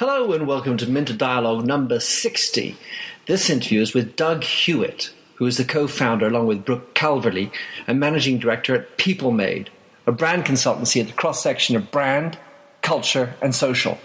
[0.00, 2.74] Hello and welcome to Minter Dialogue number 60.
[3.26, 7.52] This interview is with Doug Hewett, who is the co founder, along with Brook Calverly,
[7.86, 9.68] and managing director at People Made,
[10.06, 12.38] a brand consultancy at the cross section of brand,
[12.80, 13.98] culture, and social.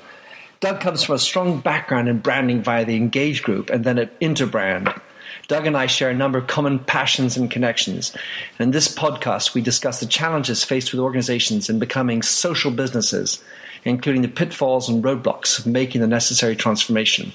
[0.59, 4.19] Doug comes from a strong background in branding via the Engage Group and then at
[4.19, 4.99] Interbrand.
[5.47, 8.13] Doug and I share a number of common passions and connections.
[8.59, 13.41] In this podcast, we discuss the challenges faced with organizations in becoming social businesses
[13.86, 17.31] including the pitfalls and roadblocks of making the necessary transformation.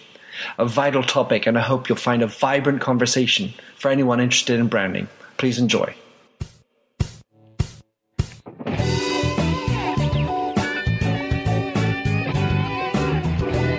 [0.58, 4.66] A vital topic, and I hope you'll find a vibrant conversation for anyone interested in
[4.66, 5.08] branding.
[5.38, 5.94] Please enjoy.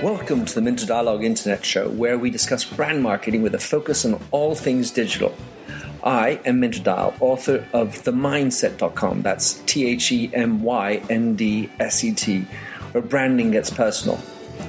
[0.02, 4.06] Welcome to the Minter Dialogue Internet Show, where we discuss brand marketing with a focus
[4.06, 5.36] on all things digital.
[6.04, 9.22] I am Minter Dial, author of TheMyndset.com.
[9.22, 12.40] That's T H E M Y N D S E T,
[12.92, 14.20] where branding gets personal.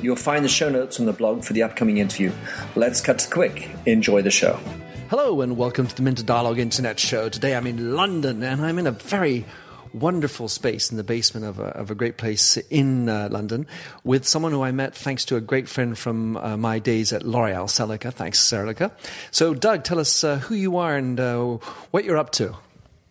[0.03, 2.33] You'll find the show notes on the blog for the upcoming interview.
[2.77, 3.71] Let's cut to quick.
[3.87, 4.61] Enjoy the show.
[5.09, 7.31] Hello, and welcome to the Minter Dialogue Internet Show.
[7.31, 9.47] Today I'm in London, and I'm in a very
[9.95, 13.67] wonderful space in the basement of a, of a great place in uh, London
[14.05, 17.23] with someone who I met thanks to a great friend from uh, my days at
[17.25, 18.13] L'Oreal, Celica.
[18.13, 18.91] Thanks, Celica.
[19.31, 21.59] So, Doug, tell us uh, who you are and uh,
[21.91, 22.57] what you're up to.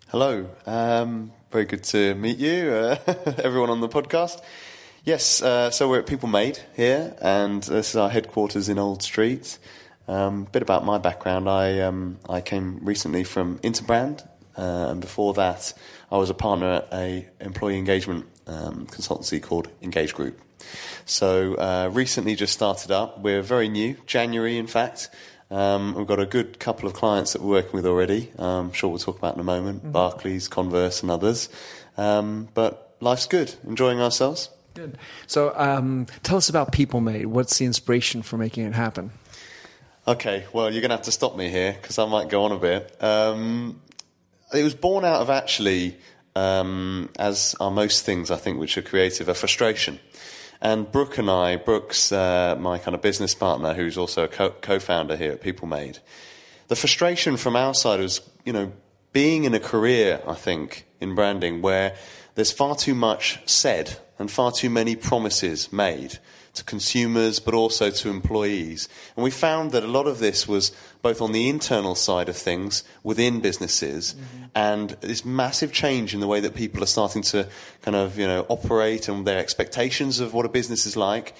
[0.09, 0.49] Hello.
[0.65, 2.97] Um, very good to meet you, uh,
[3.43, 4.41] everyone on the podcast.
[5.03, 9.01] Yes, uh, so we're at People Made here, and this is our headquarters in Old
[9.01, 9.57] Street.
[10.07, 11.49] A um, bit about my background.
[11.49, 15.73] I um, I came recently from Interbrand, and before that,
[16.11, 20.39] I was a partner at a employee engagement um, consultancy called Engage Group.
[21.05, 23.19] So uh, recently just started up.
[23.19, 25.09] We're very new, January in fact.
[25.49, 28.31] Um, we've got a good couple of clients that we're working with already.
[28.37, 29.79] I'm sure we'll talk about in a moment.
[29.79, 29.91] Mm-hmm.
[29.91, 31.49] Barclays, Converse, and others.
[31.97, 33.53] Um, but life's good.
[33.65, 34.49] Enjoying ourselves.
[34.73, 34.97] Good.
[35.27, 37.25] So um, tell us about People Made.
[37.25, 39.11] What's the inspiration for making it happen?
[40.07, 42.53] Okay, well, you're going to have to stop me here because I might go on
[42.53, 43.03] a bit.
[43.03, 43.81] Um,
[44.53, 45.97] it was born out of actually,
[46.35, 49.99] um, as are most things I think which are creative, a frustration.
[50.61, 54.79] And Brook and I, Brook's uh, my kind of business partner, who's also a co
[54.79, 55.99] founder here at People Made,
[56.67, 58.71] the frustration from our side was, you know,
[59.11, 61.95] being in a career, I think, in branding where
[62.35, 66.19] there's far too much said and far too many promises made
[66.53, 68.89] to consumers, but also to employees.
[69.15, 72.35] And we found that a lot of this was both on the internal side of
[72.35, 74.45] things within businesses mm-hmm.
[74.53, 77.47] and this massive change in the way that people are starting to
[77.81, 81.33] kind of, you know, operate and their expectations of what a business is like,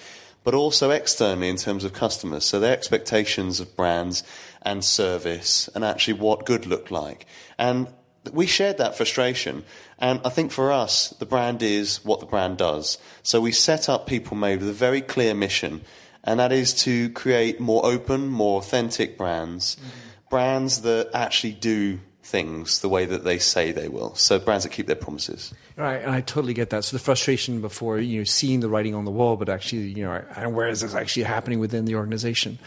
[0.44, 2.44] but also externally in terms of customers.
[2.44, 4.24] So their expectations of brands
[4.62, 7.26] and service and actually what good looked like.
[7.58, 7.88] And
[8.30, 9.64] we shared that frustration.
[9.98, 12.98] And I think for us, the brand is what the brand does.
[13.22, 15.82] So we set up People Made with a very clear mission,
[16.24, 19.88] and that is to create more open, more authentic brands, mm-hmm.
[20.30, 24.14] brands that actually do things the way that they say they will.
[24.14, 25.52] So brands that keep their promises.
[25.76, 26.84] Right, and I totally get that.
[26.84, 30.04] So the frustration before you know seeing the writing on the wall, but actually you
[30.04, 32.58] know, and where is this actually happening within the organization?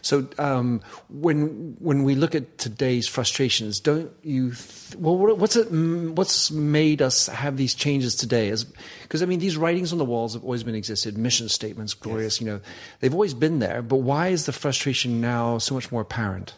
[0.00, 0.80] So um,
[1.10, 4.52] when when we look at today's frustrations, don't you?
[4.52, 5.70] Th- well, what's it?
[5.70, 8.48] What's made us have these changes today?
[8.48, 8.64] Is
[9.02, 11.18] Because I mean, these writings on the walls have always been existed.
[11.18, 12.36] Mission statements, glorious.
[12.36, 12.40] Yes.
[12.40, 12.60] You know,
[13.00, 13.82] they've always been there.
[13.82, 16.54] But why is the frustration now so much more apparent?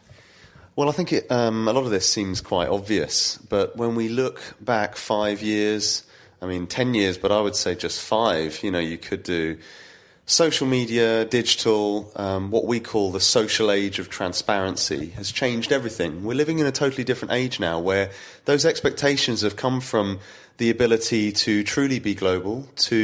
[0.76, 4.08] Well, I think it, um, a lot of this seems quite obvious, but when we
[4.08, 6.02] look back five years,
[6.42, 9.56] I mean, 10 years, but I would say just five, you know, you could do
[10.26, 16.24] social media, digital, um, what we call the social age of transparency has changed everything.
[16.24, 18.10] We're living in a totally different age now where
[18.46, 20.20] those expectations have come from
[20.56, 22.96] the ability to truly be global, to,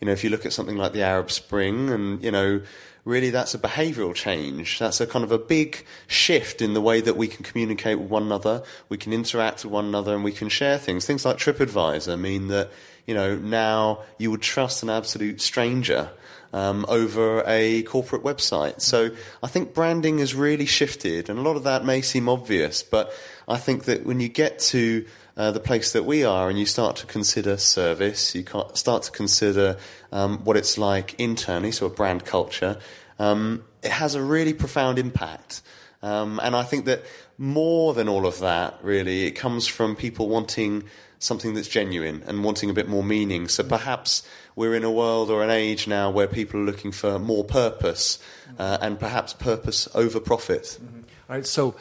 [0.00, 2.62] you know, if you look at something like the Arab Spring and, you know,
[3.04, 4.78] really that's a behavioral change.
[4.78, 8.08] That's a kind of a big shift in the way that we can communicate with
[8.08, 11.06] one another, we can interact with one another, and we can share things.
[11.06, 12.70] Things like TripAdvisor mean that,
[13.06, 16.10] you know, now you would trust an absolute stranger
[16.52, 18.80] um, over a corporate website.
[18.80, 19.10] So
[19.42, 23.12] I think branding has really shifted, and a lot of that may seem obvious, but
[23.48, 25.04] I think that when you get to
[25.36, 28.44] uh, the place that we are and you start to consider service, you
[28.74, 29.78] start to consider
[30.12, 32.78] um, what it's like internally, so a brand culture,
[33.18, 35.62] um, it has a really profound impact.
[36.02, 37.02] Um, and I think that
[37.38, 40.84] more than all of that, really, it comes from people wanting
[41.18, 43.46] something that's genuine and wanting a bit more meaning.
[43.48, 44.22] So perhaps
[44.56, 48.18] we're in a world or an age now where people are looking for more purpose
[48.58, 50.78] uh, and perhaps purpose over profit.
[50.82, 50.98] Mm-hmm.
[51.30, 51.76] All right, so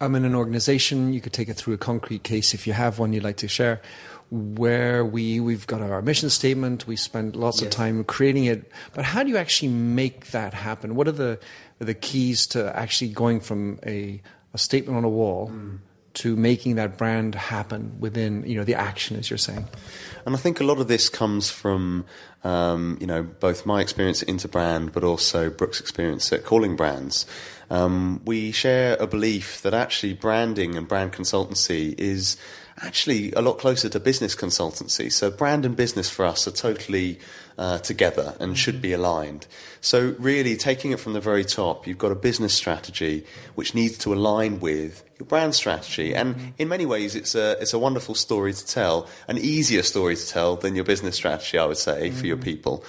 [0.00, 1.12] I'm in an organization.
[1.12, 3.48] You could take it through a concrete case if you have one you'd like to
[3.48, 3.82] share.
[4.32, 6.86] Where we we've got our mission statement.
[6.86, 7.66] We spend lots yes.
[7.66, 10.94] of time creating it, but how do you actually make that happen?
[10.94, 11.38] What are the
[11.78, 14.22] the keys to actually going from a,
[14.54, 15.78] a statement on a wall mm.
[16.14, 19.68] to making that brand happen within you know the action, as you're saying?
[20.24, 22.06] And I think a lot of this comes from
[22.42, 27.26] um, you know both my experience at Interbrand, but also Brooks' experience at Calling Brands.
[27.68, 32.38] Um, we share a belief that actually branding and brand consultancy is
[32.82, 35.10] actually a lot closer to business consultancy.
[35.10, 37.18] So brand and business for us are totally
[37.56, 39.46] uh, together and should be aligned.
[39.80, 43.24] So really taking it from the very top, you've got a business strategy
[43.54, 46.14] which needs to align with your brand strategy.
[46.14, 50.16] And in many ways, it's a, it's a wonderful story to tell, an easier story
[50.16, 52.18] to tell than your business strategy, I would say, mm-hmm.
[52.18, 52.84] for your people.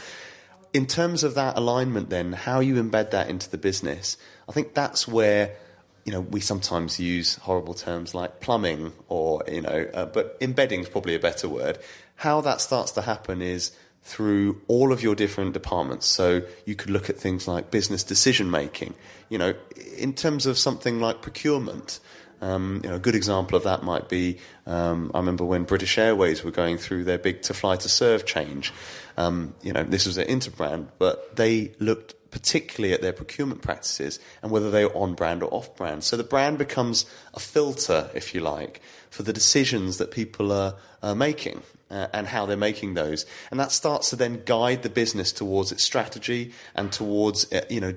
[0.73, 4.17] In terms of that alignment, then, how you embed that into the business,
[4.49, 5.55] I think that's where
[6.05, 10.81] you know, we sometimes use horrible terms like plumbing or, you know, uh, but embedding
[10.81, 11.79] is probably a better word.
[12.15, 13.71] How that starts to happen is
[14.03, 16.05] through all of your different departments.
[16.05, 18.95] So you could look at things like business decision making.
[19.29, 19.53] You know,
[19.97, 22.01] in terms of something like procurement,
[22.41, 25.97] um, you know, a good example of that might be um, I remember when British
[25.97, 28.73] Airways were going through their big to fly to serve change.
[29.15, 34.19] Um, you know, this was an interbrand, but they looked particularly at their procurement practices
[34.41, 36.03] and whether they are on brand or off brand.
[36.03, 38.81] So the brand becomes a filter, if you like,
[39.11, 41.61] for the decisions that people are, are making.
[41.91, 45.71] Uh, and how they're making those, and that starts to then guide the business towards
[45.71, 47.93] its strategy and towards uh, you know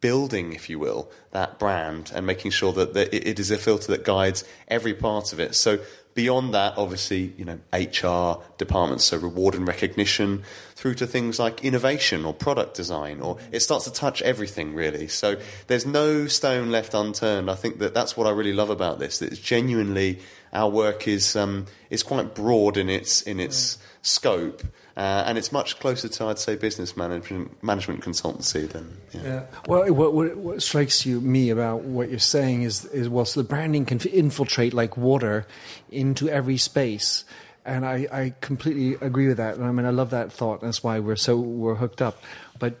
[0.00, 4.02] building, if you will, that brand and making sure that, it is a filter that
[4.02, 5.54] guides every part of it.
[5.54, 5.78] So
[6.14, 10.44] Beyond that, obviously, you know, HR departments, so reward and recognition,
[10.76, 15.08] through to things like innovation or product design, or it starts to touch everything really.
[15.08, 17.50] So there's no stone left unturned.
[17.50, 19.18] I think that that's what I really love about this.
[19.18, 20.20] That it's genuinely
[20.52, 24.62] our work is um, is quite broad in its in its scope
[24.96, 28.96] uh, and it's much closer to, I'd say, business management management consultancy than.
[29.12, 29.22] Yeah.
[29.22, 29.42] yeah.
[29.66, 33.48] Well, what, what, strikes you me about what you're saying is is well, so the
[33.48, 35.46] branding can infiltrate like water
[35.90, 37.24] into every space,
[37.64, 39.56] and I, I completely agree with that.
[39.56, 40.60] And I mean, I love that thought.
[40.60, 42.22] That's why we're so we're hooked up.
[42.60, 42.78] But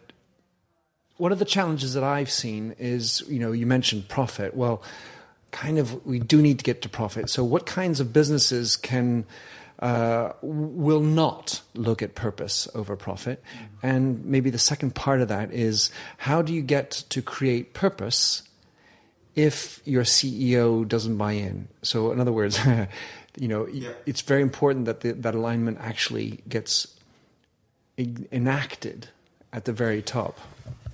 [1.16, 4.54] one of the challenges that I've seen is, you know, you mentioned profit.
[4.54, 4.82] Well,
[5.50, 7.30] kind of, we do need to get to profit.
[7.30, 9.24] So, what kinds of businesses can
[9.80, 13.42] uh, will not look at purpose over profit.
[13.82, 18.42] And maybe the second part of that is how do you get to create purpose
[19.34, 21.68] if your CEO doesn't buy in?
[21.82, 22.58] So, in other words,
[23.36, 23.90] you know, yeah.
[24.06, 26.86] it's very important that the, that alignment actually gets
[27.98, 29.08] enacted
[29.52, 30.38] at the very top.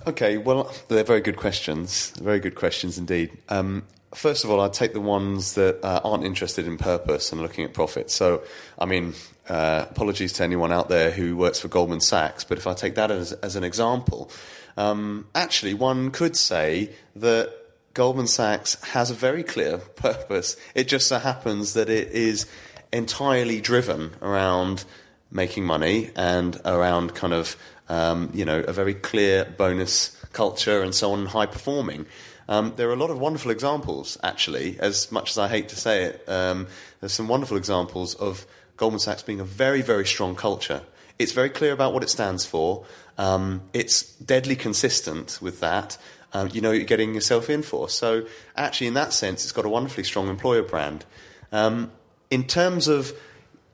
[0.07, 2.11] Okay, well, they're very good questions.
[2.21, 3.31] Very good questions indeed.
[3.49, 7.41] Um, First of all, I'd take the ones that uh, aren't interested in purpose and
[7.41, 8.11] looking at profit.
[8.11, 8.43] So,
[8.77, 9.15] I mean,
[9.49, 12.97] uh, apologies to anyone out there who works for Goldman Sachs, but if I take
[12.97, 14.29] that as, as an example,
[14.77, 17.55] um, actually, one could say that
[17.95, 20.57] Goldman Sachs has a very clear purpose.
[20.75, 22.47] It just so happens that it is
[22.93, 24.85] entirely driven around
[25.31, 27.57] making money and around kind of,
[27.91, 32.07] um, you know, a very clear bonus culture and so on, high performing.
[32.49, 35.77] Um, there are a lot of wonderful examples, actually, as much as I hate to
[35.77, 36.25] say it.
[36.29, 36.69] Um,
[37.01, 38.47] there's some wonderful examples of
[38.77, 40.83] Goldman Sachs being a very, very strong culture.
[41.19, 42.87] It's very clear about what it stands for.
[43.19, 45.99] Um, it's deadly consistent with that.
[46.33, 47.89] Um, you know you're getting yourself in for.
[47.89, 48.27] So,
[48.57, 51.05] actually, in that sense, it's got a wonderfully strong employer brand.
[51.51, 51.91] Um,
[52.31, 53.13] in terms of,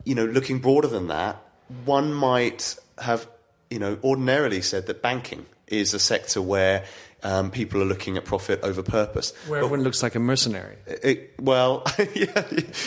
[0.04, 1.36] you know, looking broader than that,
[1.84, 3.28] one might have,
[3.70, 6.84] you know, ordinarily said that banking is a sector where
[7.22, 9.32] um, people are looking at profit over purpose.
[9.48, 10.76] Where everyone looks like a mercenary.
[10.86, 11.82] It, well,
[12.14, 12.46] yeah,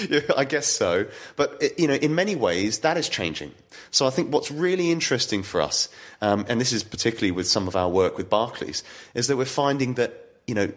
[0.10, 1.08] yeah, I guess so.
[1.36, 3.54] But it, you know, in many ways, that is changing.
[3.92, 5.90] So I think what's really interesting for us,
[6.22, 8.84] um, and this is particularly with some of our work with Barclays,
[9.14, 10.14] is that we're finding that
[10.48, 10.72] you know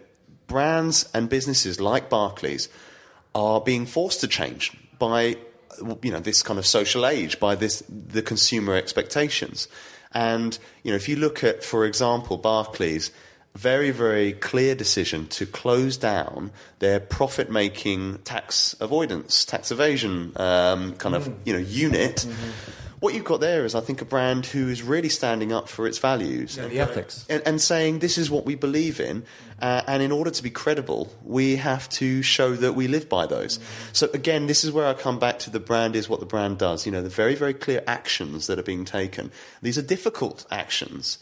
[0.47, 2.69] brands and businesses like Barclays
[3.33, 5.37] are being forced to change by
[6.01, 9.67] you know this kind of social age, by this the consumer expectations.
[10.13, 13.11] And you know, if you look at, for example, Barclays
[13.55, 21.15] very, very clear decision to close down their profit-making tax avoidance, tax evasion um, kind
[21.15, 21.35] of mm.
[21.45, 22.17] you know unit.
[22.27, 22.82] Mm-hmm.
[23.03, 25.85] What you've got there is, I think, a brand who is really standing up for
[25.85, 29.25] its values, yeah, and, the ethics, and, and, saying this is what we believe in,
[29.61, 33.25] uh, and in order to be credible, we have to show that we live by
[33.25, 33.57] those.
[33.57, 33.89] Mm-hmm.
[33.91, 36.59] So again, this is where I come back to the brand is what the brand
[36.59, 36.85] does.
[36.85, 39.33] You know, the very, very clear actions that are being taken.
[39.61, 41.17] These are difficult actions.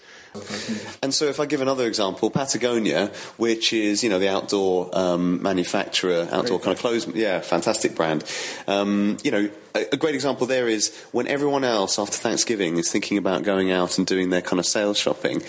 [1.03, 3.07] And so, if I give another example, Patagonia,
[3.38, 8.23] which is you know the outdoor um, manufacturer, outdoor kind of clothes, yeah, fantastic brand.
[8.67, 12.89] Um, you know, a, a great example there is when everyone else after Thanksgiving is
[12.89, 15.43] thinking about going out and doing their kind of sales shopping,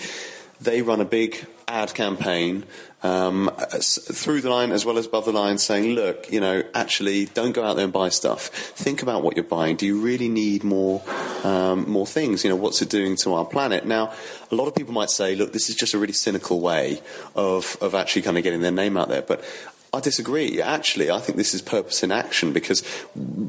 [0.59, 2.65] they run a big ad campaign
[3.03, 7.25] um, through the line as well as above the line saying, look, you know, actually
[7.25, 8.47] don't go out there and buy stuff.
[8.47, 9.75] Think about what you're buying.
[9.75, 11.01] Do you really need more,
[11.43, 12.43] um, more things?
[12.43, 13.85] You know, what's it doing to our planet?
[13.85, 14.13] Now,
[14.51, 17.01] a lot of people might say, look, this is just a really cynical way
[17.35, 19.21] of, of actually kind of getting their name out there.
[19.21, 19.43] But
[19.93, 20.59] I disagree.
[20.59, 22.83] Actually, I think this is purpose in action because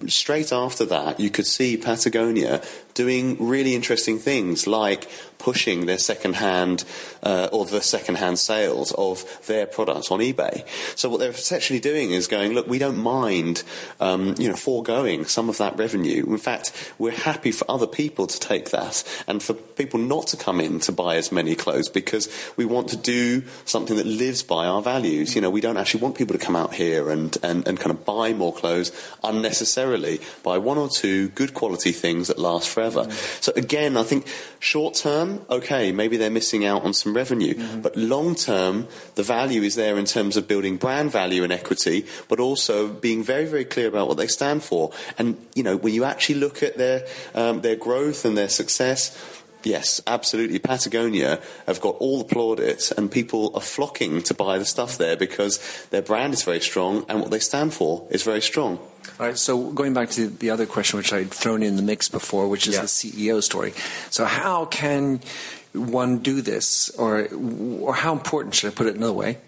[0.08, 2.60] straight after that, you could see Patagonia
[2.92, 6.84] doing really interesting things like pushing their second-hand
[7.22, 10.66] uh, or the second-hand sales of their products on eBay.
[10.96, 13.62] So what they're essentially doing is going, look, we don't mind,
[14.00, 16.24] um, you know, foregoing some of that revenue.
[16.26, 20.36] In fact, we're happy for other people to take that and for people not to
[20.36, 24.42] come in to buy as many clothes because we want to do something that lives
[24.42, 25.34] by our values.
[25.34, 27.90] You know, we don't actually want people to come out here and, and, and kind
[27.90, 30.20] of buy more clothes unnecessarily.
[30.42, 33.02] Buy one or two good quality things that last forever.
[33.02, 33.40] Mm-hmm.
[33.40, 34.26] So again, I think
[34.58, 34.94] short
[35.24, 37.80] term, okay, maybe they're missing out on some revenue, mm-hmm.
[37.80, 42.06] but long term, the value is there in terms of building brand value and equity,
[42.28, 44.92] but also being very, very clear about what they stand for.
[45.18, 49.16] And you know, when you actually look at their um, their growth and their success.
[49.66, 50.58] Yes, absolutely.
[50.58, 55.16] Patagonia have got all the plaudits, and people are flocking to buy the stuff there
[55.16, 58.78] because their brand is very strong and what they stand for is very strong.
[59.20, 62.08] All right, so going back to the other question which I'd thrown in the mix
[62.08, 62.80] before, which is yeah.
[62.82, 63.72] the CEO story.
[64.10, 65.20] So, how can
[65.72, 67.28] one do this, or,
[67.80, 69.38] or how important, should I put it another way,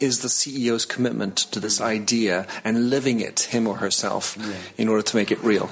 [0.00, 1.84] is the CEO's commitment to this mm.
[1.84, 4.54] idea and living it, him or herself, yeah.
[4.78, 5.70] in order to make it real?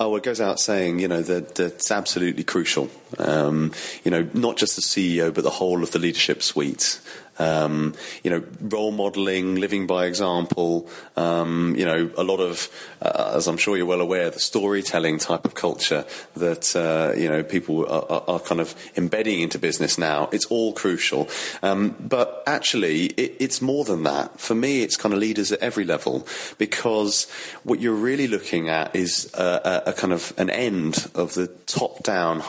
[0.00, 2.88] Oh, well, it goes out saying, you know, that that's absolutely crucial.
[3.18, 3.72] Um,
[4.04, 7.00] you know, not just the CEO, but the whole of the leadership suite.
[7.38, 10.88] Um, you know, role modeling, living by example.
[11.16, 12.68] Um, you know, a lot of,
[13.00, 16.04] uh, as I'm sure you're well aware, the storytelling type of culture
[16.36, 20.28] that uh, you know people are, are, kind of embedding into business now.
[20.32, 21.28] It's all crucial,
[21.62, 24.40] um, but actually, it, it's more than that.
[24.40, 26.26] For me, it's kind of leaders at every level
[26.58, 27.30] because
[27.62, 31.46] what you're really looking at is a, a, a kind of an end of the
[31.66, 32.40] top-down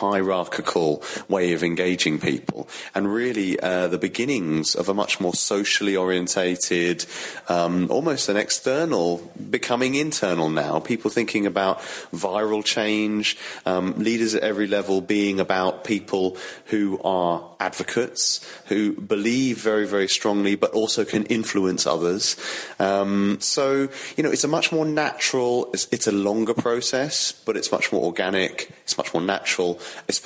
[0.50, 5.96] hierarchical way of engaging people, and really uh, the beginnings of a much more socially
[5.96, 7.06] orientated,
[7.48, 9.18] um, almost an external
[9.50, 10.80] becoming internal now.
[10.80, 11.78] People thinking about
[12.12, 19.58] viral change, um, leaders at every level being about people who are advocates, who believe
[19.58, 22.36] very, very strongly, but also can influence others.
[22.78, 27.56] Um, so, you know, it's a much more natural, it's, it's a longer process, but
[27.56, 29.78] it's much more organic, it's much more natural,
[30.08, 30.18] it's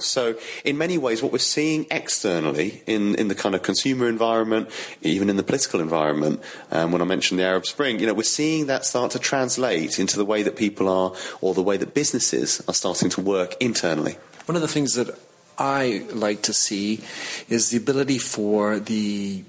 [0.00, 4.68] So, in many ways, what we're seeing externally in, in the kind of consumer environment,
[5.02, 8.22] even in the political environment, um, when I mentioned the Arab Spring, you know, we're
[8.22, 11.94] seeing that start to translate into the way that people are, or the way that
[11.94, 14.16] businesses are starting to work internally.
[14.46, 15.16] One of the things that
[15.58, 17.00] I like to see
[17.48, 19.44] is the ability for the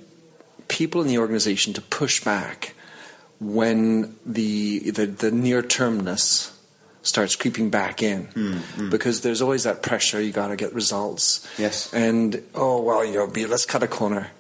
[0.67, 2.73] people in the organization to push back
[3.39, 6.51] when the the, the near termness
[7.03, 8.89] starts creeping back in mm, mm.
[8.89, 13.13] because there's always that pressure you got to get results yes and oh well you
[13.13, 14.31] know be, let's cut a corner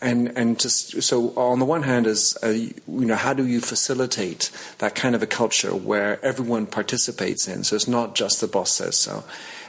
[0.00, 3.60] and and just so on the one hand is uh, you know how do you
[3.60, 8.46] facilitate that kind of a culture where everyone participates in so it's not just the
[8.46, 9.24] boss says so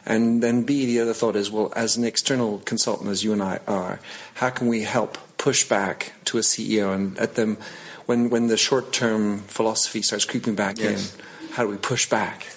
[0.06, 3.42] and then B, the other thought is, well, as an external consultant, as you and
[3.42, 4.00] I are,
[4.36, 7.58] how can we help push back to a CEO and at them
[8.06, 11.16] when when the short term philosophy starts creeping back yes.
[11.16, 11.22] in?
[11.56, 12.55] How do we push back?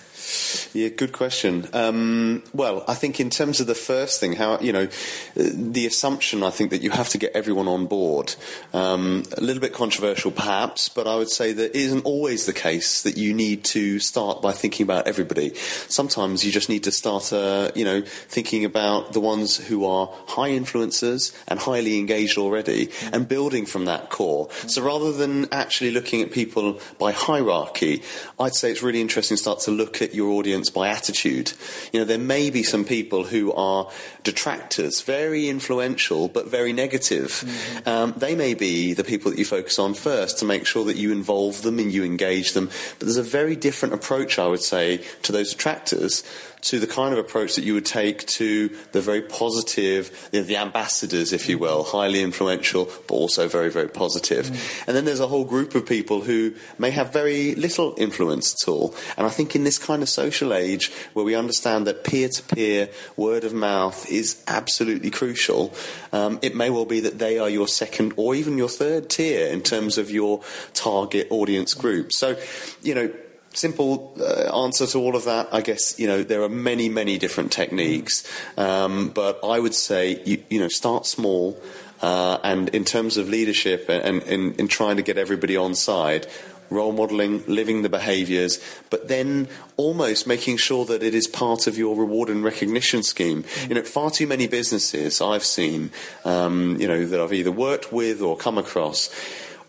[0.75, 1.67] Yeah, good question.
[1.73, 4.89] Um, well, I think in terms of the first thing, how you know,
[5.35, 8.35] the assumption I think that you have to get everyone on board.
[8.73, 13.03] Um, a little bit controversial, perhaps, but I would say that isn't always the case
[13.03, 15.55] that you need to start by thinking about everybody.
[15.89, 20.11] Sometimes you just need to start, uh, you know, thinking about the ones who are
[20.27, 24.49] high influencers and highly engaged already, and building from that core.
[24.67, 28.03] So rather than actually looking at people by hierarchy,
[28.39, 31.53] I'd say it's really interesting to start to look at your audience by attitude.
[31.93, 33.91] You know, there may be some people who are
[34.25, 37.31] detractors, very influential, but very negative.
[37.31, 37.89] Mm-hmm.
[37.89, 40.97] Um, they may be the people that you focus on first to make sure that
[40.97, 42.67] you involve them and you engage them.
[42.99, 46.23] But there's a very different approach, I would say, to those detractors
[46.69, 50.47] to the kind of approach that you would take to the very positive, you know,
[50.47, 54.47] the ambassadors, if you will, highly influential, but also very, very positive.
[54.47, 54.85] Mm.
[54.89, 58.69] And then there's a whole group of people who may have very little influence at
[58.69, 58.95] all.
[59.17, 62.43] And I think in this kind of social age where we understand that peer to
[62.55, 65.73] peer, word of mouth is absolutely crucial,
[66.13, 69.47] um, it may well be that they are your second or even your third tier
[69.47, 70.43] in terms of your
[70.75, 72.13] target audience group.
[72.13, 72.37] So,
[72.83, 73.11] you know,
[73.59, 77.19] simple uh, answer to all of that, I guess you know there are many, many
[77.19, 81.61] different techniques, um, but I would say you, you know start small.
[82.01, 86.29] Uh, and in terms of leadership and in trying to get everybody on side,
[86.71, 88.61] role modeling, living the behaviors,
[88.91, 93.45] but then almost making sure that it is part of your reward and recognition scheme.
[93.69, 95.91] You know, far too many businesses I've seen,
[96.25, 99.11] um, you know, that I've either worked with or come across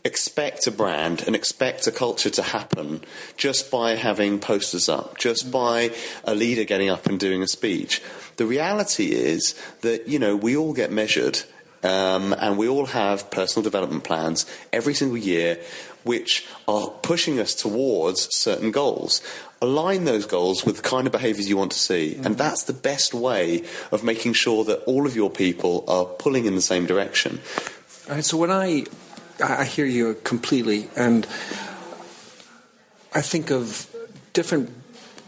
[0.03, 3.01] expect a brand and expect a culture to happen
[3.37, 5.91] just by having posters up, just by
[6.23, 8.01] a leader getting up and doing a speech.
[8.37, 11.41] The reality is that, you know, we all get measured
[11.83, 15.61] um, and we all have personal development plans every single year
[16.03, 19.21] which are pushing us towards certain goals.
[19.61, 22.25] Align those goals with the kind of behaviours you want to see, mm-hmm.
[22.25, 26.45] and that's the best way of making sure that all of your people are pulling
[26.45, 27.39] in the same direction.
[28.07, 28.25] All right.
[28.25, 28.85] So when I
[29.41, 31.25] I hear you completely, and
[33.13, 33.87] I think of
[34.33, 34.69] different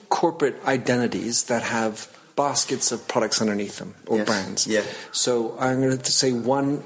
[0.10, 4.28] corporate identities that have baskets of products underneath them or yes.
[4.28, 4.68] brands.
[4.68, 4.84] Yeah.
[5.12, 6.84] So I'm going to say one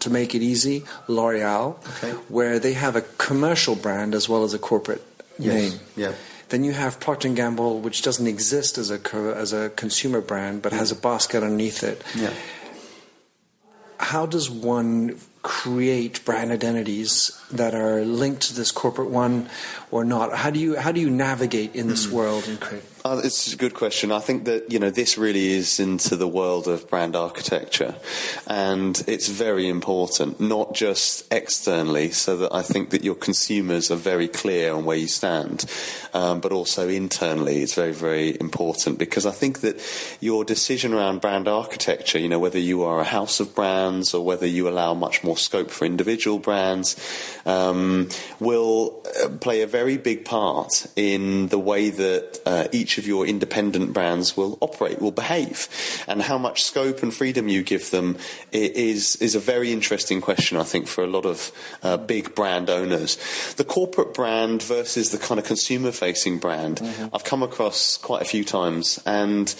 [0.00, 2.12] to make it easy, L'Oreal, okay.
[2.28, 5.02] where they have a commercial brand as well as a corporate
[5.38, 5.54] yes.
[5.54, 5.80] name.
[5.96, 6.12] Yeah.
[6.48, 10.62] Then you have Procter Gamble, which doesn't exist as a co- as a consumer brand,
[10.62, 12.02] but has a basket underneath it.
[12.14, 12.32] Yeah.
[13.98, 19.48] How does one create brand identities that are linked to this corporate one
[19.90, 20.34] or not?
[20.34, 22.12] How do you how do you navigate in this mm.
[22.12, 22.84] world and create?
[23.06, 24.10] Uh, it's a good question.
[24.10, 27.94] I think that you know this really is into the world of brand architecture,
[28.48, 33.96] and it's very important, not just externally, so that I think that your consumers are
[33.96, 35.66] very clear on where you stand,
[36.14, 39.80] um, but also internally, it's very very important because I think that
[40.20, 44.24] your decision around brand architecture, you know, whether you are a house of brands or
[44.24, 46.96] whether you allow much more scope for individual brands,
[47.44, 48.08] um,
[48.40, 53.26] will uh, play a very big part in the way that uh, each of your
[53.26, 55.68] independent brands will operate, will behave,
[56.08, 58.16] and how much scope and freedom you give them
[58.52, 60.58] is is a very interesting question.
[60.58, 63.16] I think for a lot of uh, big brand owners,
[63.54, 67.14] the corporate brand versus the kind of consumer-facing brand, mm-hmm.
[67.14, 69.54] I've come across quite a few times, and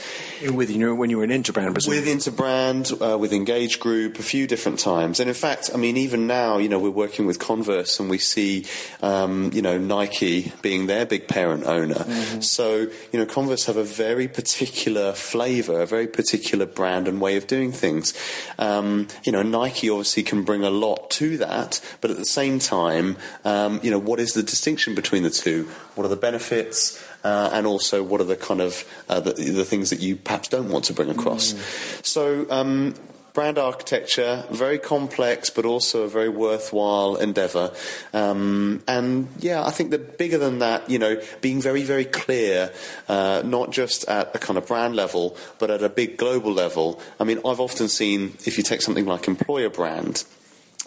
[0.52, 4.22] with you know when you were in Interbrand, with Interbrand, uh, with Engage Group, a
[4.22, 7.38] few different times, and in fact, I mean, even now, you know, we're working with
[7.38, 8.66] Converse, and we see,
[9.02, 11.94] um, you know, Nike being their big parent owner.
[11.94, 12.40] Mm-hmm.
[12.40, 17.36] So, you know, Converse have a very particular flavour, a very particular brand and way
[17.36, 18.14] of doing things.
[18.58, 22.58] Um, you know, Nike obviously can bring a lot to that, but at the same
[22.58, 25.68] time, um, you know, what is the distinction between the two?
[25.94, 27.02] What are the benefits?
[27.24, 30.46] Uh, and also what are the kind of uh, the, the, things that you perhaps
[30.46, 31.54] don't want to bring across.
[31.54, 32.06] Mm.
[32.06, 32.94] So um,
[33.36, 37.70] brand architecture, very complex, but also a very worthwhile endeavor.
[38.14, 42.72] Um, and yeah, I think that bigger than that, you know, being very, very clear,
[43.10, 46.98] uh, not just at a kind of brand level, but at a big global level.
[47.20, 50.24] I mean, I've often seen, if you take something like employer brand,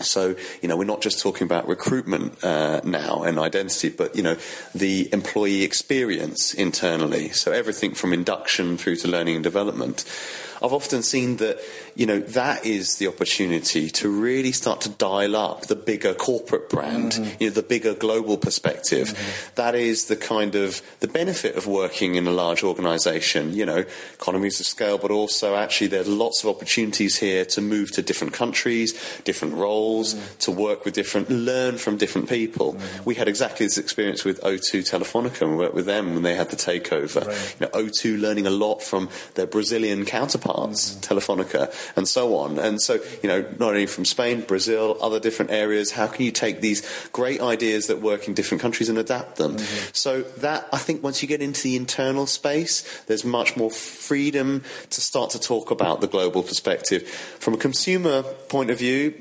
[0.02, 4.24] so, you know, we're not just talking about recruitment uh, now and identity, but, you
[4.24, 4.38] know,
[4.74, 7.30] the employee experience internally.
[7.30, 10.06] So everything from induction through to learning and development.
[10.62, 11.60] I've often seen that,
[11.96, 16.70] you know, that is the opportunity to really start to dial up the bigger corporate
[16.70, 17.44] brand, mm-hmm.
[17.44, 19.10] you know, the bigger global perspective.
[19.10, 19.56] Mm-hmm.
[19.56, 23.86] That is the kind of the benefit of working in a large organization, you know,
[24.14, 28.34] economies of scale, but also actually there's lots of opportunities here to move to different
[28.34, 28.94] countries,
[29.24, 30.38] different roles, mm-hmm.
[30.40, 32.74] to work with different, learn from different people.
[32.74, 33.04] Mm-hmm.
[33.06, 36.36] We had exactly this experience with O2 Telefonica and we worked with them when they
[36.36, 37.26] had the takeover.
[37.26, 37.56] Right.
[37.60, 41.14] You know, O2 learning a lot from their Brazilian counterparts counterparts, mm-hmm.
[41.14, 42.60] Telefonica, and so on.
[42.60, 46.32] And so, you know, not only from Spain, Brazil, other different areas, how can you
[46.32, 49.58] take these great ideas that work in different countries and adapt them?
[49.58, 49.90] Mm-hmm.
[49.94, 54.64] So that, I think, once you get into the internal space, there's much more freedom
[54.90, 57.08] to start to talk about the global perspective.
[57.40, 59.14] From a consumer point of view,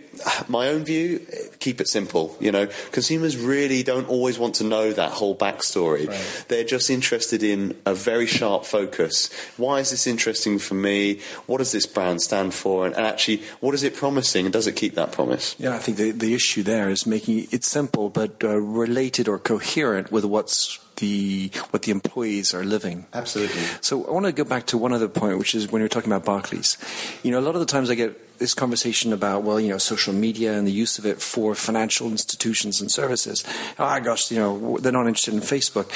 [0.48, 1.26] my own view,
[1.58, 2.36] keep it simple.
[2.40, 6.08] You know, consumers really don't always want to know that whole backstory.
[6.08, 6.44] Right.
[6.48, 9.30] They're just interested in a very sharp focus.
[9.56, 11.20] Why is this interesting for me?
[11.46, 12.86] What does this brand stand for?
[12.86, 14.46] And, and actually, what is it promising?
[14.46, 15.54] And does it keep that promise?
[15.58, 19.38] Yeah, I think the, the issue there is making it simple but uh, related or
[19.38, 23.06] coherent with what's the what the employees are living.
[23.12, 23.62] Absolutely.
[23.80, 26.12] So I want to go back to one other point, which is when you're talking
[26.12, 26.76] about Barclays.
[27.22, 29.78] You know, a lot of the times I get this conversation about well, you know,
[29.78, 33.44] social media and the use of it for financial institutions and services.
[33.78, 35.90] Oh gosh, you know, they're not interested in Facebook.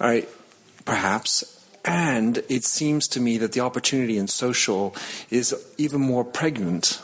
[0.00, 0.28] All right,
[0.84, 1.54] perhaps.
[1.84, 4.94] And it seems to me that the opportunity in social
[5.30, 7.00] is even more pregnant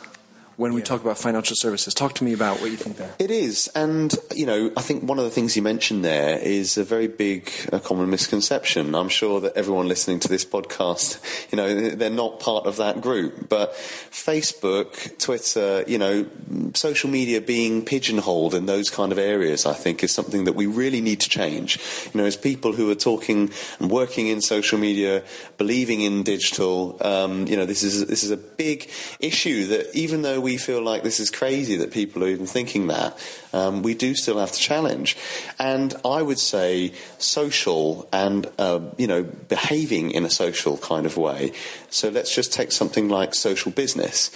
[0.57, 1.93] when we talk about financial services.
[1.93, 3.13] Talk to me about what you think there.
[3.19, 6.77] It is, and you know, I think one of the things you mentioned there is
[6.77, 8.95] a very big, a common misconception.
[8.95, 11.19] I'm sure that everyone listening to this podcast,
[11.51, 16.25] you know, they're not part of that group, but Facebook, Twitter, you know,
[16.73, 20.65] social media being pigeonholed in those kind of areas, I think, is something that we
[20.65, 21.79] really need to change.
[22.13, 25.23] You know, as people who are talking and working in social media,
[25.57, 28.89] believing in digital, um, you know, this is this is a big
[29.19, 32.85] issue that even though we feel like this is crazy that people are even thinking
[32.87, 33.17] that,
[33.51, 35.17] um, we do still have to challenge.
[35.57, 41.17] And I would say social and, uh, you know, behaving in a social kind of
[41.17, 41.51] way.
[41.89, 44.29] So let's just take something like social business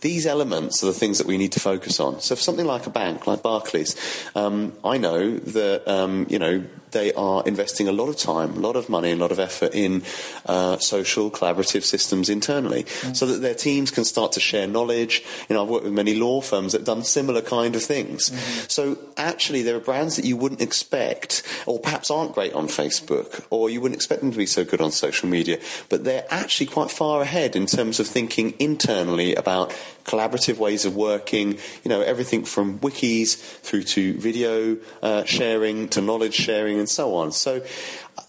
[0.00, 2.20] these elements are the things that we need to focus on.
[2.20, 3.96] So, for something like a bank, like Barclays,
[4.34, 8.60] um, I know that um, you know they are investing a lot of time, a
[8.60, 10.02] lot of money, a lot of effort in
[10.46, 13.16] uh, social collaborative systems internally, mm.
[13.16, 15.22] so that their teams can start to share knowledge.
[15.48, 18.30] You know, I've worked with many law firms that have done similar kind of things.
[18.30, 18.66] Mm-hmm.
[18.68, 23.44] So actually, there are brands that you wouldn't expect, or perhaps aren't great on Facebook,
[23.50, 26.66] or you wouldn't expect them to be so good on social media, but they're actually
[26.66, 29.70] quite far ahead in terms of thinking internally about
[30.04, 31.52] collaborative ways of working.
[31.84, 37.14] You know, everything from wikis through to video uh, sharing to knowledge sharing and so
[37.14, 37.30] on.
[37.30, 37.62] So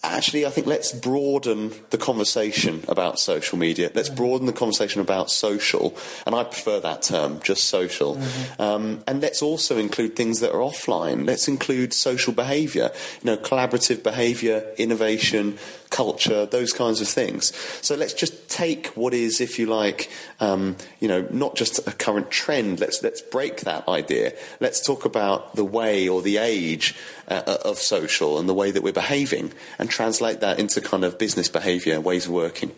[0.03, 3.91] actually, I think let's broaden the conversation about social media.
[3.93, 8.15] Let's broaden the conversation about social, and I prefer that term, just social.
[8.15, 8.61] Mm-hmm.
[8.61, 11.25] Um, and let's also include things that are offline.
[11.25, 15.57] Let's include social behaviour, you know, collaborative behaviour, innovation,
[15.91, 17.55] culture, those kinds of things.
[17.81, 21.91] So let's just take what is, if you like, um, you know, not just a
[21.91, 22.79] current trend.
[22.79, 24.33] Let's let's break that idea.
[24.59, 26.95] Let's talk about the way or the age
[27.27, 31.17] uh, of social and the way that we're behaving, and translate that into kind of
[31.17, 32.71] business behaviour, ways of working.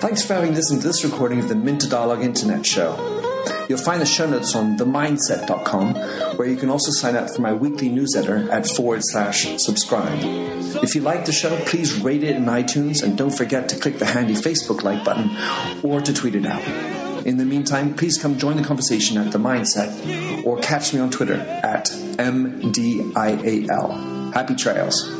[0.00, 3.19] Thanks for having listened to this recording of the Minter Dialogue Internet Show.
[3.68, 5.94] You'll find the show notes on themyndset.com,
[6.36, 10.18] where you can also sign up for my weekly newsletter at forward slash subscribe.
[10.82, 13.98] If you like the show, please rate it in iTunes and don't forget to click
[13.98, 15.30] the handy Facebook like button
[15.82, 16.62] or to tweet it out.
[17.26, 21.10] In the meantime, please come join the conversation at The Myndset or catch me on
[21.10, 21.86] Twitter at
[22.18, 23.12] MDIAL.
[24.32, 25.19] Happy trails.